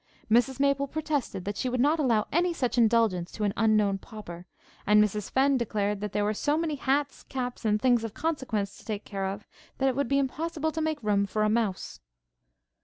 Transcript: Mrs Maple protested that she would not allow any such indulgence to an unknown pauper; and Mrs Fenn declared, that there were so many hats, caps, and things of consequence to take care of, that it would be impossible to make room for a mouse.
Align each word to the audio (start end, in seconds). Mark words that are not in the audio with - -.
Mrs 0.31 0.59
Maple 0.59 0.87
protested 0.87 1.45
that 1.45 1.57
she 1.57 1.69
would 1.69 1.79
not 1.79 1.99
allow 1.99 2.25
any 2.31 2.53
such 2.53 2.75
indulgence 2.75 3.31
to 3.33 3.43
an 3.43 3.53
unknown 3.55 3.99
pauper; 3.99 4.47
and 4.87 4.99
Mrs 5.03 5.29
Fenn 5.29 5.57
declared, 5.57 6.01
that 6.01 6.11
there 6.11 6.23
were 6.23 6.33
so 6.33 6.57
many 6.57 6.73
hats, 6.73 7.21
caps, 7.29 7.65
and 7.65 7.79
things 7.79 8.03
of 8.03 8.15
consequence 8.15 8.75
to 8.79 8.83
take 8.83 9.05
care 9.05 9.27
of, 9.27 9.45
that 9.77 9.89
it 9.89 9.95
would 9.95 10.07
be 10.07 10.17
impossible 10.17 10.71
to 10.71 10.81
make 10.81 11.03
room 11.03 11.27
for 11.27 11.43
a 11.43 11.49
mouse. 11.49 11.99